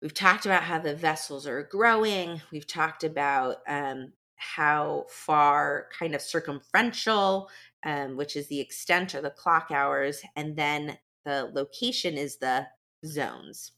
We've 0.04 0.12
talked 0.12 0.44
about 0.44 0.64
how 0.64 0.80
the 0.80 0.94
vessels 0.94 1.46
are 1.46 1.62
growing. 1.62 2.42
We've 2.52 2.66
talked 2.66 3.04
about 3.04 3.62
um, 3.66 4.12
how 4.36 5.06
far 5.08 5.88
kind 5.98 6.14
of 6.14 6.20
circumferential, 6.20 7.48
um, 7.86 8.14
which 8.14 8.36
is 8.36 8.46
the 8.48 8.60
extent 8.60 9.14
or 9.14 9.22
the 9.22 9.30
clock 9.30 9.70
hours, 9.70 10.20
and 10.36 10.54
then 10.56 10.98
the 11.24 11.50
location 11.54 12.18
is 12.18 12.36
the 12.36 12.66
zones. 13.06 13.72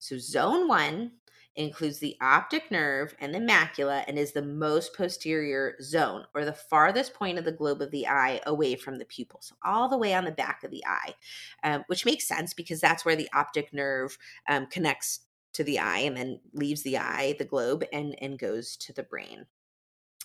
So, 0.00 0.18
zone 0.18 0.66
one 0.66 1.12
includes 1.56 1.98
the 1.98 2.16
optic 2.20 2.70
nerve 2.70 3.14
and 3.18 3.34
the 3.34 3.38
macula 3.38 4.04
and 4.06 4.18
is 4.18 4.32
the 4.32 4.42
most 4.42 4.94
posterior 4.94 5.74
zone 5.80 6.24
or 6.34 6.44
the 6.44 6.52
farthest 6.52 7.14
point 7.14 7.38
of 7.38 7.44
the 7.44 7.52
globe 7.52 7.80
of 7.80 7.90
the 7.90 8.06
eye 8.06 8.40
away 8.46 8.76
from 8.76 8.98
the 8.98 9.04
pupil. 9.04 9.40
So, 9.42 9.54
all 9.64 9.88
the 9.88 9.98
way 9.98 10.14
on 10.14 10.24
the 10.24 10.30
back 10.30 10.64
of 10.64 10.70
the 10.70 10.84
eye, 10.86 11.14
um, 11.64 11.84
which 11.86 12.04
makes 12.04 12.28
sense 12.28 12.54
because 12.54 12.80
that's 12.80 13.04
where 13.04 13.16
the 13.16 13.28
optic 13.34 13.72
nerve 13.72 14.16
um, 14.48 14.66
connects 14.66 15.20
to 15.54 15.64
the 15.64 15.78
eye 15.78 16.00
and 16.00 16.16
then 16.16 16.40
leaves 16.52 16.82
the 16.82 16.98
eye, 16.98 17.34
the 17.38 17.44
globe, 17.44 17.84
and, 17.92 18.14
and 18.20 18.38
goes 18.38 18.76
to 18.76 18.92
the 18.92 19.02
brain. 19.02 19.46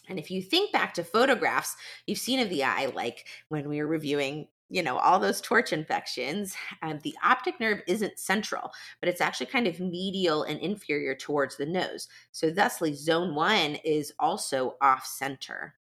And 0.10 0.20
if 0.20 0.30
you 0.30 0.42
think 0.42 0.74
back 0.74 0.94
to 0.96 1.04
photographs 1.04 1.76
you've 2.06 2.18
seen 2.18 2.40
of 2.40 2.50
the 2.50 2.64
eye, 2.64 2.92
like 2.94 3.28
when 3.50 3.70
we 3.70 3.80
were 3.80 3.88
reviewing 3.88 4.48
you 4.72 4.82
know 4.82 4.98
all 4.98 5.20
those 5.20 5.42
torch 5.42 5.74
infections 5.74 6.56
um, 6.82 7.00
the 7.04 7.16
optic 7.24 7.60
nerve 7.60 7.82
isn't 7.88 8.18
central 8.18 8.72
but 9.02 9.10
it's 9.10 9.22
actually 9.22 9.46
kind 9.46 9.68
of 9.68 9.80
medial 9.80 10.44
and 10.44 10.60
inferior 10.60 11.14
towards 11.14 11.58
the 11.58 11.66
nose. 11.66 12.08
So 12.32 12.50
thusly 12.50 12.94
zone 12.94 13.36
one 13.36 13.76
is 13.84 14.14
also 14.20 14.78
off 14.82 15.06
center. 15.06 15.76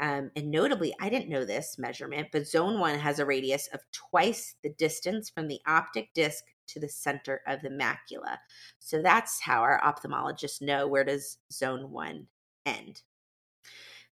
Um, 0.00 0.30
and 0.36 0.50
notably 0.50 0.94
i 1.00 1.08
didn't 1.08 1.28
know 1.28 1.44
this 1.44 1.76
measurement 1.76 2.28
but 2.32 2.46
zone 2.46 2.78
one 2.78 2.98
has 2.98 3.18
a 3.18 3.26
radius 3.26 3.68
of 3.74 3.80
twice 3.92 4.54
the 4.62 4.70
distance 4.70 5.28
from 5.28 5.48
the 5.48 5.60
optic 5.66 6.14
disc 6.14 6.44
to 6.68 6.78
the 6.78 6.88
center 6.88 7.40
of 7.46 7.60
the 7.62 7.70
macula. 7.70 8.36
So 8.78 9.02
that's 9.02 9.40
how 9.40 9.60
our 9.62 9.80
ophthalmologists 9.80 10.62
know 10.62 10.86
where 10.86 11.04
does 11.04 11.38
zone 11.52 11.90
one 11.90 12.26
end 12.66 13.02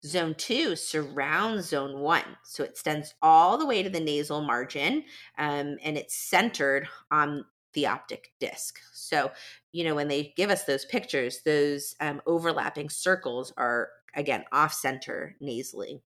Zone 0.06 0.36
two 0.36 0.76
surrounds 0.76 1.70
zone 1.70 2.00
one. 2.00 2.38
So 2.44 2.64
it 2.64 2.70
extends 2.70 3.16
all 3.22 3.58
the 3.58 3.66
way 3.66 3.82
to 3.82 3.90
the 3.90 4.00
nasal 4.00 4.42
margin 4.42 5.04
um, 5.38 5.78
and 5.84 5.98
it's 5.98 6.16
centered 6.16 6.88
on 7.10 7.46
the 7.74 7.88
optic 7.88 8.32
disc. 8.40 8.80
So, 8.94 9.32
you 9.72 9.84
know, 9.84 9.96
when 9.96 10.08
they 10.08 10.34
give 10.38 10.50
us 10.50 10.64
those 10.64 10.86
pictures, 10.86 11.42
those 11.44 11.96
um, 12.00 12.22
overlapping 12.26 12.90
circles 12.90 13.52
are, 13.58 13.90
again, 14.16 14.46
off 14.52 14.74
center 14.74 15.36
nasally. 15.42 16.02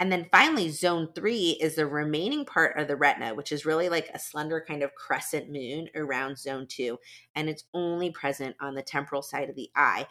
And 0.00 0.10
then 0.10 0.26
finally, 0.32 0.70
zone 0.70 1.10
three 1.14 1.56
is 1.60 1.76
the 1.76 1.86
remaining 1.86 2.44
part 2.44 2.78
of 2.78 2.88
the 2.88 2.96
retina, 2.96 3.34
which 3.34 3.52
is 3.52 3.64
really 3.64 3.88
like 3.88 4.10
a 4.12 4.18
slender 4.18 4.64
kind 4.66 4.82
of 4.82 4.94
crescent 4.94 5.50
moon 5.50 5.88
around 5.94 6.36
zone 6.36 6.66
two. 6.66 6.98
And 7.34 7.48
it's 7.48 7.64
only 7.74 8.10
present 8.10 8.56
on 8.60 8.74
the 8.74 8.82
temporal 8.82 9.22
side 9.22 9.48
of 9.48 9.54
the 9.54 9.70
eye. 9.76 10.06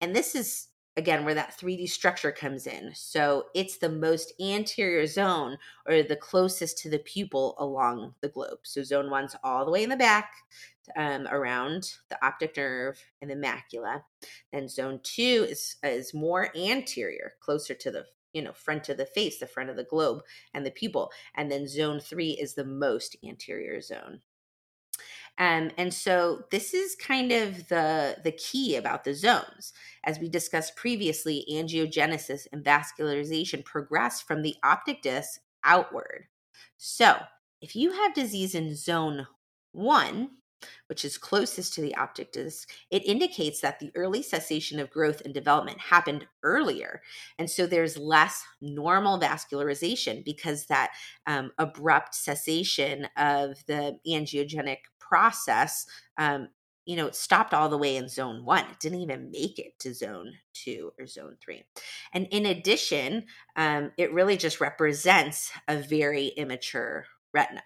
And 0.00 0.16
this 0.16 0.34
is 0.34 0.68
again 0.96 1.24
where 1.24 1.34
that 1.34 1.58
3D 1.58 1.88
structure 1.88 2.32
comes 2.32 2.66
in. 2.66 2.92
So 2.94 3.46
it's 3.54 3.78
the 3.78 3.88
most 3.88 4.32
anterior 4.40 5.06
zone 5.06 5.56
or 5.86 6.02
the 6.02 6.16
closest 6.16 6.78
to 6.78 6.90
the 6.90 6.98
pupil 6.98 7.54
along 7.58 8.14
the 8.20 8.28
globe. 8.28 8.58
So 8.62 8.82
zone 8.82 9.10
one's 9.10 9.36
all 9.42 9.64
the 9.64 9.70
way 9.70 9.82
in 9.82 9.90
the 9.90 9.96
back 9.96 10.32
um, 10.96 11.26
around 11.30 11.94
the 12.10 12.24
optic 12.24 12.56
nerve 12.56 13.02
and 13.20 13.30
the 13.30 13.34
macula. 13.34 14.02
Then 14.52 14.68
zone 14.68 15.00
two 15.02 15.46
is 15.48 15.76
is 15.82 16.12
more 16.12 16.50
anterior, 16.56 17.34
closer 17.40 17.74
to 17.74 17.90
the 17.90 18.04
you 18.32 18.42
know 18.42 18.52
front 18.52 18.88
of 18.88 18.96
the 18.98 19.06
face, 19.06 19.38
the 19.38 19.46
front 19.46 19.70
of 19.70 19.76
the 19.76 19.84
globe 19.84 20.22
and 20.52 20.66
the 20.66 20.70
pupil. 20.70 21.10
And 21.34 21.50
then 21.50 21.68
zone 21.68 22.00
three 22.00 22.32
is 22.32 22.54
the 22.54 22.64
most 22.64 23.16
anterior 23.24 23.80
zone. 23.80 24.20
Um, 25.38 25.70
and 25.78 25.92
so 25.92 26.44
this 26.50 26.74
is 26.74 26.94
kind 26.94 27.32
of 27.32 27.68
the 27.68 28.18
the 28.22 28.32
key 28.32 28.76
about 28.76 29.04
the 29.04 29.14
zones. 29.14 29.72
As 30.04 30.18
we 30.18 30.28
discussed 30.28 30.76
previously, 30.76 31.44
angiogenesis 31.50 32.46
and 32.52 32.64
vascularization 32.64 33.64
progress 33.64 34.20
from 34.20 34.42
the 34.42 34.56
optic 34.62 35.02
disc 35.02 35.40
outward. 35.64 36.26
So 36.76 37.16
if 37.60 37.76
you 37.76 37.92
have 37.92 38.14
disease 38.14 38.54
in 38.54 38.74
zone 38.74 39.26
one, 39.72 40.30
which 40.88 41.04
is 41.04 41.18
closest 41.18 41.74
to 41.74 41.80
the 41.80 41.94
optic 41.96 42.32
disc, 42.32 42.70
it 42.90 43.04
indicates 43.04 43.60
that 43.60 43.78
the 43.78 43.90
early 43.94 44.22
cessation 44.22 44.78
of 44.78 44.90
growth 44.90 45.22
and 45.24 45.32
development 45.34 45.80
happened 45.80 46.26
earlier. 46.42 47.00
And 47.38 47.50
so 47.50 47.66
there's 47.66 47.96
less 47.96 48.42
normal 48.60 49.18
vascularization 49.18 50.24
because 50.24 50.66
that 50.66 50.92
um, 51.26 51.52
abrupt 51.58 52.14
cessation 52.14 53.08
of 53.16 53.64
the 53.66 53.98
angiogenic 54.06 54.78
process 55.12 55.84
um, 56.18 56.48
you 56.84 56.96
know, 56.96 57.06
it 57.06 57.14
stopped 57.14 57.54
all 57.54 57.68
the 57.68 57.78
way 57.78 57.96
in 57.96 58.08
zone 58.08 58.44
one. 58.44 58.64
It 58.64 58.80
didn't 58.80 59.00
even 59.00 59.30
make 59.30 59.58
it 59.58 59.78
to 59.80 59.94
zone 59.94 60.32
two 60.52 60.92
or 60.98 61.06
zone 61.06 61.36
three. 61.40 61.62
And 62.12 62.26
in 62.30 62.46
addition, 62.46 63.26
um, 63.56 63.92
it 63.96 64.12
really 64.12 64.36
just 64.36 64.60
represents 64.60 65.52
a 65.68 65.76
very 65.76 66.28
immature 66.28 67.06
retina. 67.32 67.62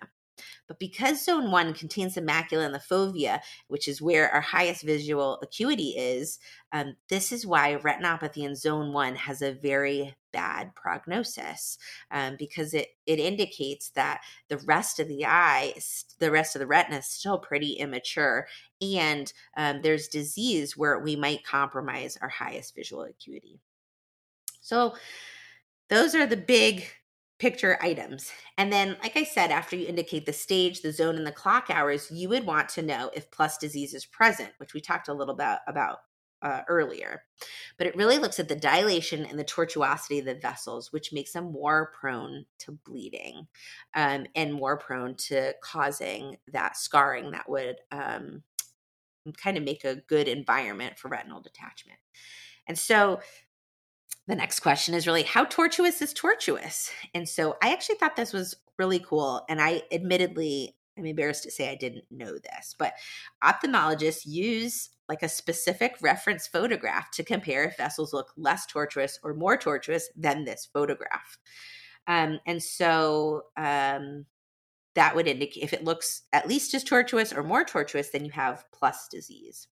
But 0.67 0.79
because 0.79 1.25
zone 1.25 1.51
one 1.51 1.75
contains 1.75 2.15
the 2.15 2.23
macula 2.23 2.65
and 2.67 2.75
the 2.75 2.79
fovea, 2.79 3.41
which 3.69 3.89
is 3.89 4.03
where 4.03 4.31
our 4.31 4.41
highest 4.41 4.83
visual 4.83 5.39
acuity 5.43 5.91
is, 5.97 6.39
um, 6.73 6.97
this 7.09 7.33
is 7.33 7.47
why 7.47 7.77
retinopathy 7.77 8.45
in 8.45 8.55
zone 8.55 8.93
one 8.93 9.15
has 9.15 9.43
a 9.43 9.53
very 9.53 10.15
bad 10.33 10.75
prognosis 10.75 11.79
um, 12.11 12.37
because 12.39 12.75
it, 12.75 12.89
it 13.07 13.19
indicates 13.19 13.91
that 13.91 14.21
the 14.49 14.59
rest 14.59 15.01
of 15.01 15.09
the 15.09 15.25
eye, 15.25 15.75
the 16.19 16.31
rest 16.31 16.55
of 16.55 16.61
the 16.61 16.67
retina 16.67 16.99
is 16.99 17.07
still 17.07 17.39
pretty 17.39 17.73
immature. 17.73 18.47
And 18.83 19.33
um, 19.57 19.81
there's 19.83 20.09
disease 20.09 20.77
where 20.77 20.99
we 20.99 21.17
might 21.17 21.45
compromise 21.45 22.19
our 22.21 22.29
highest 22.29 22.75
visual 22.75 23.03
acuity. 23.03 23.59
So, 24.61 24.95
those 25.89 26.15
are 26.17 26.27
the 26.27 26.37
big 26.37 26.85
picture 27.39 27.79
items. 27.83 28.33
And 28.57 28.73
then, 28.73 28.97
like 29.03 29.17
I 29.17 29.25
said, 29.25 29.51
after 29.51 29.77
you 29.77 29.87
indicate 29.87 30.27
the 30.27 30.33
stage, 30.33 30.81
the 30.81 30.93
zone, 30.93 31.17
and 31.17 31.27
the 31.27 31.33
clock 31.33 31.67
hours, 31.69 32.11
you 32.11 32.29
would 32.31 32.47
want 32.47 32.69
to 32.71 32.83
know 32.83 33.11
if 33.15 33.31
plus 33.31 33.59
disease 33.59 33.93
is 33.95 34.07
present, 34.07 34.51
which 34.59 34.75
we 34.75 34.81
talked 34.81 35.09
a 35.09 35.15
little 35.15 35.35
bit 35.35 35.59
about 35.67 35.99
uh, 36.43 36.63
earlier. 36.69 37.25
But 37.77 37.87
it 37.87 37.97
really 37.97 38.19
looks 38.19 38.39
at 38.39 38.49
the 38.49 38.57
dilation 38.57 39.25
and 39.25 39.39
the 39.39 39.45
tortuosity 39.45 40.21
of 40.21 40.27
the 40.27 40.35
vessels, 40.35 40.93
which 40.93 41.13
makes 41.13 41.33
them 41.33 41.53
more 41.53 41.93
prone 41.99 42.47
to 42.61 42.73
bleeding 42.73 43.47
um, 43.95 44.27
and 44.35 44.55
more 44.55 44.77
prone 44.77 45.15
to 45.29 45.55
causing 45.63 46.37
that 46.53 46.77
scarring 46.77 47.33
that 47.33 47.49
would 47.49 47.77
um, 47.91 48.43
kind 49.43 49.57
of 49.57 49.65
make 49.65 49.85
a 49.85 49.97
good 49.97 50.29
environment 50.29 50.99
for 50.99 51.09
retinal 51.09 51.41
detachment. 51.41 51.99
And 52.69 52.79
so 52.79 53.21
the 54.27 54.35
next 54.35 54.61
question 54.61 54.95
is 54.95 55.07
really 55.07 55.23
how 55.23 55.45
tortuous 55.45 56.03
is 56.03 56.13
tortuous? 56.13 56.91
And 57.15 57.29
so 57.29 57.57
I 57.63 57.73
actually 57.73 57.97
thought 57.97 58.17
this 58.17 58.33
was 58.33 58.57
really 58.79 58.99
cool. 58.99 59.45
And 59.49 59.61
I 59.61 59.83
admittedly, 59.93 60.77
I'm 60.99 61.07
embarrassed 61.07 61.45
to 61.45 61.51
say 61.51 61.71
I 61.71 61.77
didn't 61.77 62.05
know 62.11 62.33
this, 62.33 62.75
but 62.77 62.95
ophthalmologists 63.45 64.27
use 64.27 64.91
like 65.09 65.23
a 65.23 65.29
specific 65.29 65.95
reference 66.01 66.47
photograph 66.47 67.11
to 67.13 67.23
compare 67.23 67.65
if 67.65 67.77
vessels 67.77 68.13
look 68.13 68.33
less 68.37 68.67
tortuous 68.67 69.21
or 69.23 69.35
more 69.35 69.57
tortuous 69.57 70.09
than 70.17 70.45
this 70.45 70.69
photograph. 70.73 71.39
Um, 72.09 72.41
and 72.47 72.63
so 72.63 73.43
um, 73.57 74.27
that 74.95 75.15
would 75.15 75.29
indicate 75.29 75.63
if 75.63 75.73
it 75.73 75.85
looks 75.85 76.23
at 76.33 76.49
least 76.49 76.75
as 76.75 76.83
tortuous 76.83 77.33
or 77.33 77.45
more 77.45 77.65
tortuous, 77.65 78.11
then 78.11 78.25
you 78.25 78.33
have 78.33 78.65
plus 78.73 79.07
disease. 79.09 79.69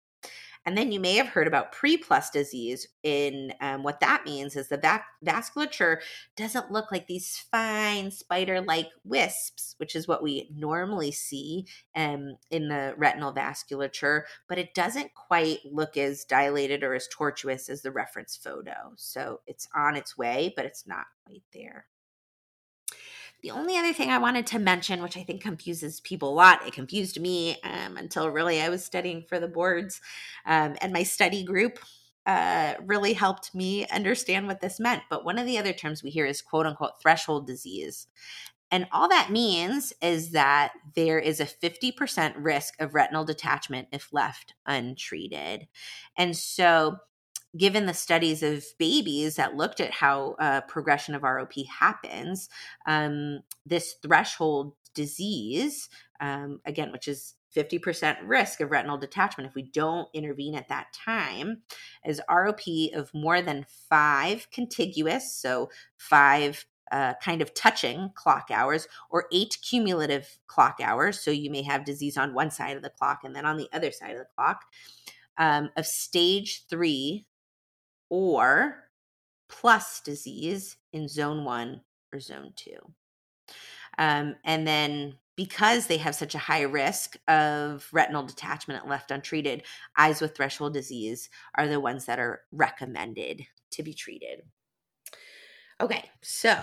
And 0.67 0.79
then 0.79 0.93
you 0.93 1.01
may 1.01 1.17
have 1.17 1.29
heard 1.29 1.47
about 1.47 1.73
pre-plus 1.73 2.31
disease. 2.31 2.89
In 3.03 3.53
um, 3.61 3.83
what 3.83 4.01
that 4.01 4.25
means 4.25 4.57
is 4.57 4.69
the 4.69 5.01
vasculature 5.25 5.99
doesn't 6.37 6.71
look 6.71 6.91
like 6.91 7.07
these 7.07 7.45
fine 7.51 8.11
spider-like 8.11 8.89
wisps, 9.05 9.75
which 9.77 9.95
is 9.95 10.09
what 10.09 10.23
we 10.23 10.49
normally 10.57 11.13
see 11.13 11.67
um, 11.95 12.37
in 12.51 12.69
the 12.69 12.95
retinal 12.97 13.35
vasculature, 13.35 14.23
but 14.49 14.59
it 14.59 14.75
doesn't 14.75 15.13
quite 15.15 15.59
look 15.71 15.97
as 15.97 16.25
dilated 16.25 16.83
or 16.83 16.95
as 16.95 17.09
tortuous 17.09 17.69
as 17.69 17.83
the 17.83 17.93
reference 17.93 18.37
photo. 18.37 18.93
So 18.97 19.41
it's 19.47 19.69
on 19.75 19.97
its 19.97 20.17
way, 20.17 20.53
but 20.57 20.65
it's 20.65 20.87
not 20.87 21.07
quite 21.27 21.43
there. 21.53 21.87
The 23.43 23.51
only 23.51 23.77
other 23.77 23.93
thing 23.93 24.11
I 24.11 24.19
wanted 24.19 24.47
to 24.49 24.59
mention, 24.59 25.03
which 25.03 25.17
I 25.17 25.23
think 25.23 25.43
confuses 25.43 26.01
people 26.01 26.31
a 26.31 26.35
lot, 26.35 26.67
it 26.67 26.73
confused 26.73 27.21
me 27.21 27.59
um, 27.63 27.97
until 27.97 28.31
really 28.31 28.61
I 28.61 28.71
was 28.71 28.85
studying 28.85 29.23
for 29.29 29.39
the 29.39 29.49
boards, 29.49 30.01
um, 30.47 30.77
and 30.81 30.93
my 30.93 31.03
study 31.03 31.45
group 31.45 31.79
uh, 32.27 32.75
really 32.87 33.13
helped 33.13 33.55
me 33.55 33.87
understand 33.89 34.47
what 34.47 34.61
this 34.61 34.81
meant. 34.81 35.03
But 35.11 35.25
one 35.25 35.39
of 35.39 35.47
the 35.47 35.59
other 35.59 35.73
terms 35.73 36.03
we 36.03 36.11
hear 36.11 36.25
is 36.25 36.41
quote 36.41 36.67
unquote 36.67 37.01
threshold 37.01 37.47
disease. 37.47 38.07
And 38.71 38.89
all 38.93 39.09
that 39.09 39.31
means 39.31 39.93
is 40.03 40.33
that 40.33 40.73
there 40.97 41.19
is 41.19 41.39
a 41.39 41.45
50% 41.47 42.35
risk 42.39 42.75
of 42.81 42.95
retinal 42.95 43.25
detachment 43.25 43.89
if 43.93 44.13
left 44.13 44.55
untreated. 44.67 45.69
And 46.17 46.37
so 46.37 46.97
given 47.57 47.87
the 47.87 47.95
studies 47.95 48.43
of 48.43 48.65
babies 48.79 49.37
that 49.37 49.57
looked 49.57 49.81
at 49.81 49.93
how 49.93 50.35
uh, 50.39 50.61
progression 50.63 51.15
of 51.15 51.23
ROP 51.23 51.67
happens, 51.67 52.49
um, 52.87 53.41
this 53.65 53.95
threshold 54.03 54.75
disease, 54.95 55.89
um, 56.21 56.61
again, 56.67 56.93
which 56.93 57.09
is 57.09 57.35
50% 57.55 58.17
risk 58.25 58.61
of 58.61 58.71
retinal 58.71 58.99
detachment 58.99 59.49
if 59.49 59.55
we 59.55 59.63
don't 59.63 60.09
intervene 60.13 60.55
at 60.55 60.69
that 60.69 60.93
time, 60.93 61.63
is 62.05 62.21
ROP 62.29 62.95
of 62.95 63.13
more 63.15 63.41
than 63.41 63.67
five 63.89 64.49
contiguous, 64.51 65.33
so 65.33 65.71
five 65.97 66.67
uh, 66.91 67.15
kind 67.23 67.43
of 67.43 67.55
touching 67.55 68.11
clock 68.15 68.49
hours 68.53 68.87
or 69.11 69.27
eight 69.33 69.57
cumulative 69.69 70.39
clock 70.47 70.79
hours. 70.83 71.21
So 71.21 71.31
you 71.31 71.51
may 71.51 71.63
have 71.63 71.85
disease 71.85 72.17
on 72.17 72.35
one 72.35 72.51
side 72.51 72.77
of 72.77 72.83
the 72.83 72.91
clock 72.91 73.21
and 73.25 73.35
then 73.35 73.47
on 73.47 73.57
the 73.57 73.69
other 73.73 73.91
side 73.91 74.13
of 74.13 74.19
the 74.19 74.27
clock. 74.37 74.63
Um, 75.37 75.71
of 75.77 75.85
stage 75.87 76.65
three 76.71 77.27
or 78.15 78.85
plus 79.49 80.01
disease 80.01 80.77
in 80.93 81.09
zone 81.09 81.45
one 81.45 81.81
or 82.13 82.21
zone 82.21 82.53
two. 82.55 82.79
Um, 83.99 84.37
and 84.45 84.65
then 84.65 85.15
because 85.37 85.89
they 85.89 85.97
have 85.97 86.15
such 86.15 86.37
a 86.37 86.39
high 86.39 86.63
risk 86.63 87.17
of 87.27 87.89
retinal 87.93 88.23
detachment 88.23 88.89
left 88.89 89.11
untreated, 89.11 89.65
eyes 89.99 90.21
with 90.21 90.37
threshold 90.37 90.75
disease 90.75 91.29
are 91.57 91.67
the 91.67 91.81
ones 91.81 92.05
that 92.07 92.21
are 92.21 92.43
recommended 92.53 93.45
to 93.73 93.83
be 93.83 93.93
treated. 93.93 94.43
Okay, 95.81 96.09
so 96.23 96.55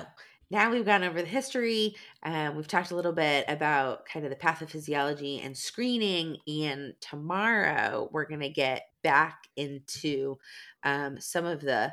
now 0.51 0.71
we've 0.71 0.85
gone 0.85 1.03
over 1.03 1.21
the 1.21 1.27
history. 1.27 1.95
Um, 2.23 2.55
we've 2.55 2.67
talked 2.67 2.91
a 2.91 2.95
little 2.95 3.11
bit 3.11 3.43
about 3.49 4.05
kind 4.05 4.25
of 4.25 4.29
the 4.29 4.37
pathophysiology 4.37 5.45
and 5.45 5.57
screening. 5.57 6.37
And 6.47 6.93
tomorrow 7.01 8.09
we're 8.13 8.27
going 8.27 8.39
to 8.39 8.49
get 8.49 8.83
back 9.03 9.43
into 9.55 10.37
um, 10.83 11.19
some 11.19 11.45
of 11.45 11.61
the 11.61 11.91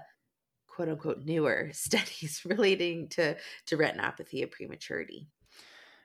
quote 0.66 0.88
unquote 0.88 1.24
newer 1.24 1.70
studies 1.72 2.42
relating 2.44 3.08
to, 3.08 3.36
to 3.66 3.76
retinopathy 3.76 4.42
of 4.42 4.50
prematurity. 4.50 5.26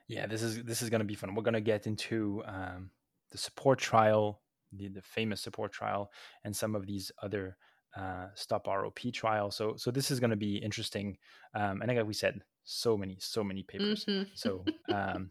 Yeah, 0.08 0.26
this 0.26 0.42
is 0.42 0.62
this 0.64 0.82
is 0.82 0.90
going 0.90 1.00
to 1.00 1.06
be 1.06 1.14
fun. 1.14 1.34
We're 1.34 1.42
going 1.42 1.54
to 1.54 1.60
get 1.60 1.86
into 1.86 2.42
um, 2.46 2.90
the 3.30 3.38
support 3.38 3.78
trial, 3.78 4.42
the, 4.72 4.88
the 4.88 5.00
famous 5.00 5.40
support 5.40 5.72
trial, 5.72 6.10
and 6.44 6.54
some 6.54 6.74
of 6.74 6.86
these 6.86 7.10
other 7.22 7.56
uh, 7.96 8.26
stop 8.34 8.66
ROP 8.66 9.12
trial. 9.12 9.50
So 9.50 9.76
so 9.76 9.90
this 9.90 10.10
is 10.10 10.20
going 10.20 10.30
to 10.30 10.36
be 10.36 10.56
interesting. 10.56 11.16
Um, 11.54 11.80
and 11.80 11.94
like 11.94 12.06
we 12.06 12.12
said, 12.12 12.42
so 12.64 12.96
many 12.96 13.16
so 13.18 13.42
many 13.42 13.62
papers. 13.62 14.04
Mm-hmm. 14.04 14.30
so 14.34 14.64
um, 14.92 15.30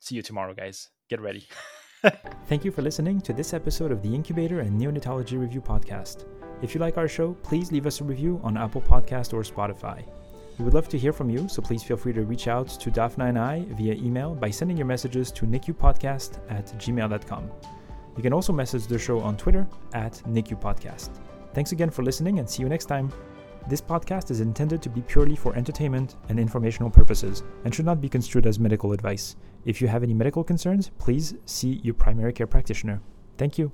see 0.00 0.16
you 0.16 0.22
tomorrow, 0.22 0.52
guys. 0.52 0.90
Get 1.08 1.20
ready. 1.20 1.46
Thank 2.48 2.64
you 2.64 2.70
for 2.70 2.82
listening 2.82 3.20
to 3.22 3.32
this 3.32 3.54
episode 3.54 3.90
of 3.90 4.02
the 4.02 4.14
Incubator 4.14 4.60
and 4.60 4.78
Neonatology 4.80 5.38
Review 5.38 5.60
podcast. 5.60 6.26
If 6.62 6.74
you 6.74 6.80
like 6.80 6.98
our 6.98 7.08
show, 7.08 7.34
please 7.42 7.72
leave 7.72 7.86
us 7.86 8.00
a 8.00 8.04
review 8.04 8.40
on 8.42 8.56
Apple 8.56 8.82
Podcast 8.82 9.32
or 9.32 9.42
Spotify. 9.42 10.04
We 10.58 10.64
would 10.64 10.74
love 10.74 10.88
to 10.90 10.98
hear 10.98 11.12
from 11.12 11.30
you, 11.30 11.48
so 11.48 11.62
please 11.62 11.82
feel 11.82 11.96
free 11.96 12.12
to 12.12 12.22
reach 12.22 12.46
out 12.46 12.68
to 12.68 12.90
Daphna 12.90 13.28
and 13.28 13.38
I 13.38 13.64
via 13.70 13.94
email 13.94 14.34
by 14.34 14.50
sending 14.50 14.76
your 14.76 14.86
messages 14.86 15.32
to 15.32 15.46
nicupodcast 15.46 16.38
at 16.50 16.66
gmail.com. 16.78 17.50
You 18.16 18.22
can 18.22 18.32
also 18.32 18.52
message 18.52 18.86
the 18.86 18.98
show 18.98 19.20
on 19.20 19.36
Twitter 19.36 19.66
at 19.94 20.12
nicupodcast. 20.28 21.10
Thanks 21.54 21.72
again 21.72 21.90
for 21.90 22.02
listening 22.02 22.38
and 22.38 22.48
see 22.48 22.62
you 22.62 22.68
next 22.68 22.86
time. 22.86 23.12
This 23.66 23.80
podcast 23.80 24.30
is 24.30 24.40
intended 24.40 24.82
to 24.82 24.90
be 24.90 25.00
purely 25.00 25.36
for 25.36 25.56
entertainment 25.56 26.16
and 26.28 26.38
informational 26.38 26.90
purposes 26.90 27.42
and 27.64 27.74
should 27.74 27.86
not 27.86 28.00
be 28.00 28.10
construed 28.10 28.46
as 28.46 28.58
medical 28.58 28.92
advice. 28.92 29.36
If 29.64 29.80
you 29.80 29.88
have 29.88 30.02
any 30.02 30.14
medical 30.14 30.44
concerns, 30.44 30.90
please 30.98 31.34
see 31.46 31.80
your 31.82 31.94
primary 31.94 32.32
care 32.32 32.46
practitioner. 32.46 33.00
Thank 33.38 33.58
you. 33.58 33.72